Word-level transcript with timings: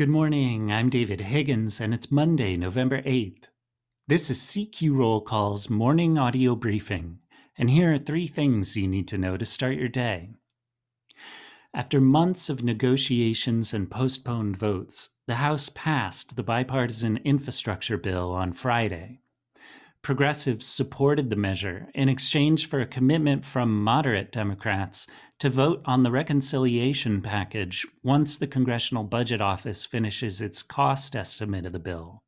Good 0.00 0.08
morning. 0.08 0.72
I'm 0.72 0.88
David 0.88 1.20
Higgins, 1.20 1.78
and 1.78 1.92
it's 1.92 2.10
Monday, 2.10 2.56
November 2.56 3.02
8th. 3.02 3.48
This 4.08 4.30
is 4.30 4.38
CQ 4.38 4.96
Roll 4.96 5.20
Call's 5.20 5.68
morning 5.68 6.16
audio 6.16 6.56
briefing, 6.56 7.18
and 7.58 7.68
here 7.68 7.92
are 7.92 7.98
three 7.98 8.26
things 8.26 8.78
you 8.78 8.88
need 8.88 9.06
to 9.08 9.18
know 9.18 9.36
to 9.36 9.44
start 9.44 9.76
your 9.76 9.90
day. 9.90 10.30
After 11.74 12.00
months 12.00 12.48
of 12.48 12.64
negotiations 12.64 13.74
and 13.74 13.90
postponed 13.90 14.56
votes, 14.56 15.10
the 15.26 15.34
House 15.34 15.68
passed 15.68 16.34
the 16.34 16.42
bipartisan 16.42 17.18
infrastructure 17.18 17.98
bill 17.98 18.32
on 18.32 18.54
Friday. 18.54 19.20
Progressives 20.02 20.66
supported 20.66 21.28
the 21.28 21.36
measure 21.36 21.88
in 21.94 22.08
exchange 22.08 22.66
for 22.68 22.80
a 22.80 22.86
commitment 22.86 23.44
from 23.44 23.84
moderate 23.84 24.32
Democrats 24.32 25.06
to 25.38 25.50
vote 25.50 25.82
on 25.84 26.02
the 26.02 26.10
reconciliation 26.10 27.20
package 27.20 27.86
once 28.02 28.38
the 28.38 28.46
Congressional 28.46 29.04
Budget 29.04 29.42
Office 29.42 29.84
finishes 29.84 30.40
its 30.40 30.62
cost 30.62 31.14
estimate 31.14 31.66
of 31.66 31.72
the 31.72 31.78
bill. 31.78 32.22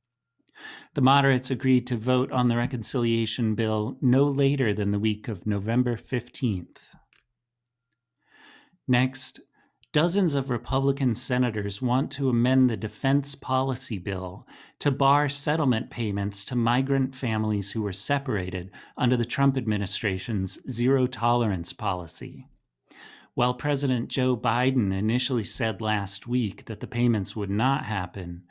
The 0.94 1.00
moderates 1.00 1.50
agreed 1.50 1.86
to 1.86 1.96
vote 1.96 2.30
on 2.30 2.48
the 2.48 2.56
reconciliation 2.56 3.54
bill 3.54 3.96
no 4.02 4.24
later 4.24 4.74
than 4.74 4.90
the 4.90 4.98
week 4.98 5.26
of 5.26 5.46
November 5.46 5.96
15th. 5.96 6.94
Next, 8.86 9.40
dozens 9.92 10.34
of 10.34 10.48
Republican 10.48 11.14
senators 11.14 11.82
want 11.82 12.10
to 12.10 12.30
amend 12.30 12.68
the 12.68 12.76
defense 12.76 13.34
policy 13.34 13.98
bill 13.98 14.46
to 14.78 14.90
bar 14.90 15.28
settlement 15.28 15.90
payments 15.90 16.46
to 16.46 16.56
migrant 16.56 17.14
families 17.14 17.72
who 17.72 17.82
were 17.82 17.92
separated 17.92 18.70
under 18.96 19.16
the 19.16 19.24
Trump 19.24 19.56
administration's 19.56 20.58
zero 20.70 21.06
tolerance 21.06 21.74
policy. 21.74 22.46
While 23.34 23.54
President 23.54 24.08
Joe 24.08 24.36
Biden 24.36 24.92
initially 24.92 25.44
said 25.44 25.80
last 25.80 26.26
week 26.26 26.64
that 26.66 26.80
the 26.80 26.86
payments 26.86 27.36
would 27.36 27.50
not 27.50 27.84
happen, 27.84 28.44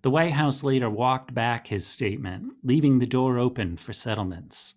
the 0.00 0.10
White 0.10 0.32
House 0.32 0.62
later 0.62 0.88
walked 0.88 1.34
back 1.34 1.68
his 1.68 1.86
statement, 1.86 2.54
leaving 2.62 2.98
the 2.98 3.06
door 3.06 3.38
open 3.38 3.76
for 3.76 3.92
settlements. 3.92 4.74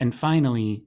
And 0.00 0.14
finally, 0.14 0.86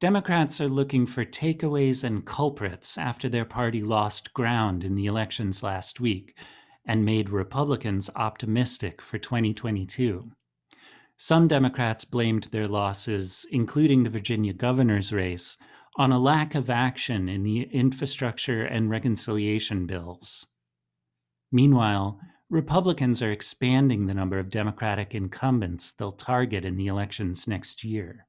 Democrats 0.00 0.60
are 0.60 0.68
looking 0.68 1.06
for 1.06 1.24
takeaways 1.24 2.04
and 2.04 2.24
culprits 2.24 2.96
after 2.96 3.28
their 3.28 3.44
party 3.44 3.82
lost 3.82 4.32
ground 4.32 4.84
in 4.84 4.94
the 4.94 5.06
elections 5.06 5.60
last 5.60 5.98
week 5.98 6.38
and 6.86 7.04
made 7.04 7.28
Republicans 7.28 8.08
optimistic 8.14 9.02
for 9.02 9.18
2022. 9.18 10.30
Some 11.16 11.48
Democrats 11.48 12.04
blamed 12.04 12.44
their 12.44 12.68
losses, 12.68 13.44
including 13.50 14.04
the 14.04 14.10
Virginia 14.10 14.52
governor's 14.52 15.12
race, 15.12 15.56
on 15.96 16.12
a 16.12 16.18
lack 16.20 16.54
of 16.54 16.70
action 16.70 17.28
in 17.28 17.42
the 17.42 17.62
infrastructure 17.62 18.62
and 18.62 18.88
reconciliation 18.88 19.84
bills. 19.84 20.46
Meanwhile, 21.50 22.20
Republicans 22.48 23.20
are 23.20 23.32
expanding 23.32 24.06
the 24.06 24.14
number 24.14 24.38
of 24.38 24.48
Democratic 24.48 25.12
incumbents 25.12 25.90
they'll 25.90 26.12
target 26.12 26.64
in 26.64 26.76
the 26.76 26.86
elections 26.86 27.48
next 27.48 27.82
year. 27.82 28.28